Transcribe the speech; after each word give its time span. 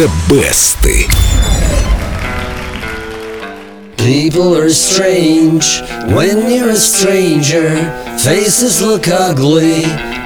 The 0.00 0.08
Best. 0.30 0.80
People 3.98 4.56
are 4.56 4.70
strange 4.70 5.82
when 6.14 6.50
you're 6.50 6.70
a 6.70 6.76
stranger. 6.76 7.76
Faces 8.18 8.80
look 8.80 9.08
ugly 9.08 9.82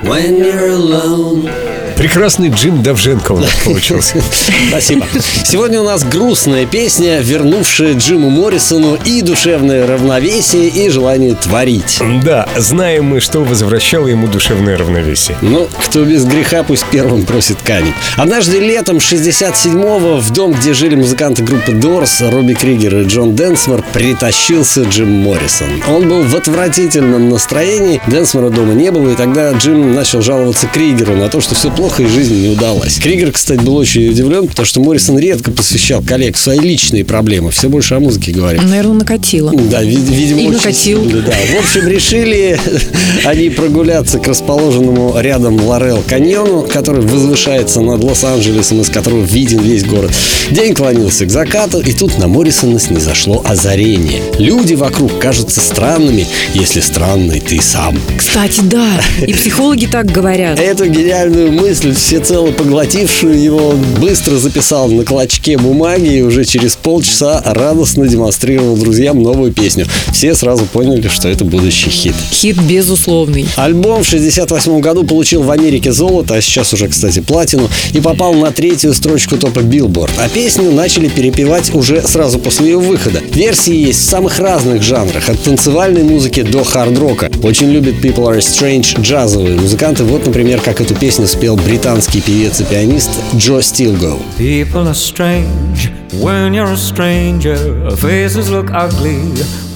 when 0.08 0.36
you're 0.36 0.68
alone. 0.68 1.73
Прекрасный 1.96 2.48
Джим 2.48 2.82
Давженко 2.82 3.32
у 3.32 3.38
нас 3.38 3.50
получился. 3.64 4.20
Спасибо. 4.68 5.06
Сегодня 5.44 5.80
у 5.80 5.84
нас 5.84 6.04
грустная 6.04 6.66
песня, 6.66 7.20
вернувшая 7.20 7.94
Джиму 7.94 8.30
Моррисону 8.30 8.98
и 9.04 9.22
душевное 9.22 9.86
равновесие, 9.86 10.68
и 10.68 10.88
желание 10.88 11.34
творить. 11.34 12.00
Да, 12.24 12.48
знаем 12.56 13.04
мы, 13.06 13.20
что 13.20 13.40
возвращало 13.40 14.08
ему 14.08 14.26
душевное 14.26 14.76
равновесие. 14.76 15.36
Ну, 15.40 15.68
кто 15.84 16.04
без 16.04 16.24
греха, 16.24 16.64
пусть 16.64 16.84
первым 16.90 17.24
просит 17.24 17.58
камень. 17.62 17.94
Однажды 18.16 18.58
летом 18.58 18.96
67-го 18.96 20.18
в 20.18 20.30
дом, 20.32 20.52
где 20.52 20.74
жили 20.74 20.96
музыканты 20.96 21.42
группы 21.44 21.72
Doors, 21.72 22.28
Робби 22.28 22.54
Кригер 22.54 22.98
и 22.98 23.04
Джон 23.04 23.36
Денсмор, 23.36 23.84
притащился 23.92 24.82
Джим 24.82 25.10
Моррисон. 25.22 25.68
Он 25.88 26.08
был 26.08 26.24
в 26.24 26.34
отвратительном 26.34 27.28
настроении, 27.28 28.00
Денсмора 28.08 28.50
дома 28.50 28.74
не 28.74 28.90
было, 28.90 29.10
и 29.10 29.14
тогда 29.14 29.52
Джим 29.52 29.94
начал 29.94 30.22
жаловаться 30.22 30.66
Кригеру 30.66 31.14
на 31.14 31.28
то, 31.28 31.40
что 31.40 31.54
все 31.54 31.70
плохо 31.70 31.83
и 32.00 32.06
жизнь 32.06 32.34
не 32.42 32.48
удалась. 32.48 32.96
Кригер, 32.98 33.32
кстати, 33.32 33.60
был 33.60 33.76
очень 33.76 34.08
удивлен, 34.08 34.48
потому 34.48 34.66
что 34.66 34.80
Моррисон 34.80 35.18
редко 35.18 35.50
посвящал 35.50 36.02
коллег 36.02 36.36
свои 36.36 36.58
личные 36.58 37.04
проблемы, 37.04 37.50
все 37.50 37.68
больше 37.68 37.94
о 37.94 38.00
музыке 38.00 38.32
говорит. 38.32 38.62
Наверное, 38.62 38.94
накатило. 38.98 39.52
Да, 39.70 39.82
ви- 39.82 39.96
видимо, 39.96 40.40
И 40.40 40.46
очень 40.46 40.56
накатил. 40.56 41.04
сильно, 41.04 41.22
да. 41.22 41.32
В 41.32 41.58
общем, 41.64 41.88
решили 41.88 42.58
они 43.24 43.50
прогуляться 43.50 44.18
к 44.18 44.26
расположенному 44.26 45.14
рядом 45.18 45.60
Лорел 45.60 46.02
каньону, 46.08 46.62
который 46.62 47.02
возвышается 47.02 47.80
над 47.80 48.02
Лос-Анджелесом, 48.02 48.80
из 48.80 48.88
которого 48.90 49.22
виден 49.24 49.60
весь 49.60 49.84
город. 49.84 50.10
День 50.50 50.74
клонился 50.74 51.26
к 51.26 51.30
закату, 51.30 51.80
и 51.80 51.92
тут 51.92 52.18
на 52.18 52.28
Моррисона 52.28 52.78
снизошло 52.78 53.42
озарение. 53.44 54.22
Люди 54.38 54.74
вокруг 54.74 55.18
кажутся 55.18 55.60
странными, 55.60 56.26
если 56.54 56.80
странный 56.80 57.40
ты 57.40 57.60
сам. 57.60 57.98
Кстати, 58.16 58.60
да. 58.62 59.00
И 59.26 59.32
психологи 59.32 59.86
так 59.86 60.06
говорят. 60.10 60.58
Эту 60.58 60.86
гениальную 60.86 61.52
мысль, 61.52 61.73
всецело 61.80 62.50
поглотившую 62.52 63.40
его, 63.40 63.68
он 63.68 63.82
быстро 64.00 64.36
записал 64.36 64.88
на 64.88 65.04
клочке 65.04 65.56
бумаги 65.58 66.18
и 66.18 66.22
уже 66.22 66.44
через 66.44 66.76
полчаса 66.76 67.42
радостно 67.44 68.06
демонстрировал 68.06 68.76
друзьям 68.76 69.22
новую 69.22 69.52
песню. 69.52 69.86
Все 70.12 70.34
сразу 70.34 70.66
поняли, 70.66 71.08
что 71.08 71.28
это 71.28 71.44
будущий 71.44 71.90
хит. 71.90 72.14
Хит 72.30 72.60
безусловный. 72.62 73.46
Альбом 73.56 74.02
в 74.02 74.06
68 74.06 74.80
году 74.80 75.04
получил 75.04 75.42
в 75.42 75.50
Америке 75.50 75.92
золото, 75.92 76.34
а 76.34 76.40
сейчас 76.40 76.72
уже, 76.72 76.88
кстати, 76.88 77.20
платину, 77.20 77.68
и 77.92 78.00
попал 78.00 78.34
на 78.34 78.50
третью 78.50 78.94
строчку 78.94 79.36
топа 79.36 79.60
Billboard. 79.60 80.10
А 80.18 80.28
песню 80.28 80.70
начали 80.70 81.08
перепевать 81.08 81.74
уже 81.74 82.02
сразу 82.02 82.38
после 82.38 82.70
ее 82.70 82.78
выхода. 82.78 83.20
Версии 83.32 83.74
есть 83.74 84.00
в 84.00 84.04
самых 84.04 84.38
разных 84.38 84.82
жанрах, 84.82 85.28
от 85.28 85.42
танцевальной 85.42 86.02
музыки 86.02 86.42
до 86.42 86.62
хард-рока. 86.64 87.30
Очень 87.42 87.70
любят 87.70 87.94
People 88.02 88.30
Are 88.30 88.38
Strange 88.38 89.00
джазовые 89.00 89.56
музыканты. 89.56 90.04
Вот, 90.04 90.26
например, 90.26 90.60
как 90.60 90.80
эту 90.80 90.94
песню 90.94 91.26
спел 91.26 91.56
британский 91.64 92.20
певец 92.20 92.60
и 92.60 92.64
пианист 92.64 93.10
Джо 93.34 93.60
Стилгоу. 93.60 94.20
People 94.38 94.86
are 94.86 94.94
strange 94.94 95.90
when 96.12 96.52
you're 96.52 96.72
a 96.72 96.76
stranger. 96.76 97.56
Faces 97.96 98.50
look 98.50 98.70
ugly 98.70 99.20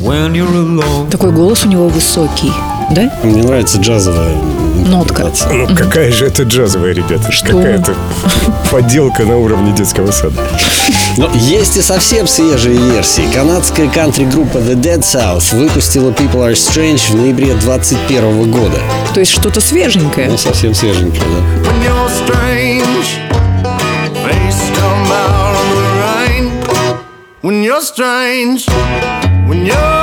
when 0.01 0.35
you're 0.35 0.53
alone. 0.55 1.11
Такой 1.11 1.33
голос 1.33 1.65
у 1.65 1.69
него 1.69 1.89
высокий. 1.89 2.53
Да? 2.95 3.13
Мне 3.25 3.43
нравится 3.43 3.79
джазовая 3.79 4.37
Нотка. 4.89 5.31
Ну, 5.51 5.67
какая 5.77 6.11
же 6.11 6.27
это 6.27 6.45
джазовая, 6.45 6.93
ребята? 6.93 7.31
Какая-то 7.43 7.95
подделка 8.71 9.25
на 9.25 9.37
уровне 9.37 9.73
детского 9.73 10.11
сада. 10.11 10.43
Но 11.17 11.31
есть 11.35 11.77
и 11.77 11.83
совсем 11.83 12.27
свежие 12.27 12.77
версии. 12.79 13.25
Канадская 13.35 13.89
кантри-группа 13.89 14.59
The 14.59 14.75
Dead 14.75 15.01
South 15.01 15.55
выпустила 15.55 16.11
People 16.11 16.49
Are 16.49 16.53
Strange 16.53 17.11
в 17.11 17.15
ноябре 17.17 17.55
2021 17.55 18.51
года. 18.51 18.79
То 19.13 19.21
есть 19.21 19.33
что-то 19.33 19.61
свеженькое. 19.61 20.29
Ну, 20.29 20.39
совсем 20.39 20.75
свеженькая, 20.75 21.21
да. 21.21 21.69
when 21.69 21.83
you're 21.83 22.09
strange. 22.09 23.07
Face 24.25 24.71
come 24.79 25.13
out 25.13 25.55
of 25.61 25.69
the 25.77 25.87
rain. 26.03 26.45
When 27.43 27.63
you're 27.63 27.83
strange. 27.83 28.67
When 29.49 29.67
you're 29.67 29.98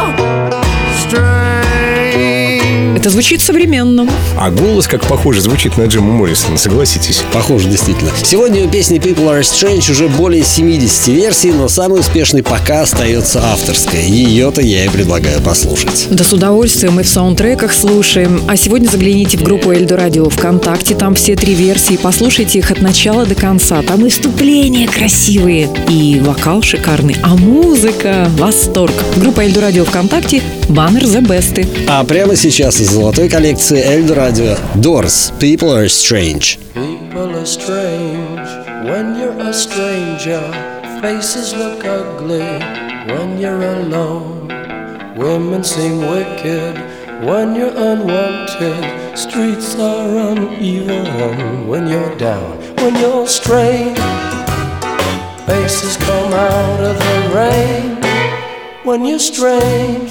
Это 3.06 3.12
звучит 3.12 3.40
современно. 3.40 4.10
А 4.36 4.50
голос, 4.50 4.88
как 4.88 5.06
похоже, 5.06 5.40
звучит 5.40 5.78
на 5.78 5.84
Джима 5.84 6.12
Моррисона, 6.12 6.58
согласитесь? 6.58 7.22
Похоже, 7.32 7.70
действительно. 7.70 8.10
Сегодня 8.24 8.66
у 8.66 8.68
песни 8.68 8.98
People 8.98 9.30
Are 9.30 9.42
Strange 9.42 9.92
уже 9.92 10.08
более 10.08 10.44
70 10.44 11.10
версий, 11.10 11.52
но 11.52 11.68
самый 11.68 12.00
успешный 12.00 12.42
пока 12.42 12.82
остается 12.82 13.44
авторская. 13.44 14.02
Ее-то 14.02 14.62
я 14.62 14.86
и 14.86 14.90
предлагаю 14.90 15.40
послушать. 15.44 16.08
Да 16.10 16.24
с 16.24 16.34
удовольствием 16.34 16.96
мы 16.96 17.04
в 17.04 17.08
саундтреках 17.08 17.74
слушаем. 17.74 18.42
А 18.48 18.58
сегодня 18.58 18.88
загляните 18.88 19.38
в 19.38 19.44
группу 19.44 19.72
Эльдо 19.72 19.98
Радио 19.98 20.28
ВКонтакте. 20.28 20.96
Там 20.96 21.14
все 21.14 21.36
три 21.36 21.54
версии. 21.54 22.00
Послушайте 22.02 22.58
их 22.58 22.72
от 22.72 22.82
начала 22.82 23.28
до 23.28 23.36
конца. 23.36 23.84
Там 23.84 24.04
и 24.04 24.10
вступления 24.10 24.88
красивые, 24.88 25.70
и 25.88 26.20
вокал 26.22 26.64
шикарный. 26.64 27.18
А 27.22 27.36
музыка– 27.36 28.32
восторг. 28.40 28.96
Группа 29.18 29.42
Эльдо 29.42 29.62
Радио 29.62 29.86
ВКонтакте. 29.86 30.42
Баннер 30.69 31.03
The 31.03 31.21
Best. 31.27 31.67
А 31.89 32.05
прямо 32.05 32.37
сейчас 32.37 32.81
из 32.81 32.91
золотой 32.91 33.29
коллекции 33.29 33.83
Эльдо 33.85 34.15
Радио 34.15 34.57
Doors 34.77 35.33
People 35.41 35.77
Are 35.77 35.87
Strange. 35.87 36.59
People 36.75 37.35
are 37.35 37.45
strange 37.45 38.49
when 38.85 39.19
you're 39.19 39.37
a 39.41 39.53
stranger. 39.53 40.41
Faces 41.03 41.55
look 41.55 41.85
ugly 41.85 42.61
when 43.09 43.39
you're 43.41 43.63
alone. 43.63 44.49
Women 45.17 45.65
seem 45.65 45.99
wicked 46.09 46.77
when 47.25 47.55
you're 47.57 47.77
unwanted. 47.77 49.19
Streets 49.19 49.75
are 49.79 50.33
uneven 50.33 51.67
when 51.67 51.89
you're 51.89 52.17
down. 52.17 52.59
When 52.77 52.95
you're 52.97 53.27
strange, 53.27 53.99
faces 55.47 55.97
come 55.97 56.33
out 56.33 56.81
of 56.81 56.97
the 56.97 57.35
rain. 57.35 57.99
When 58.85 59.05
you're 59.05 59.19
strange, 59.19 60.11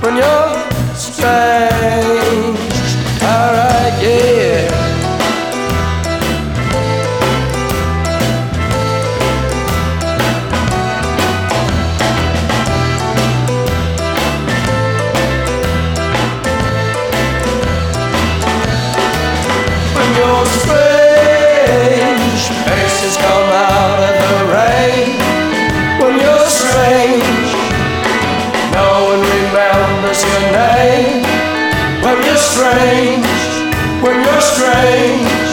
When 0.00 0.16
you're 0.16 0.70
strange, 0.94 2.59
strange. 32.50 33.26
When 34.02 34.24
you're 34.24 34.40
strange. 34.40 35.49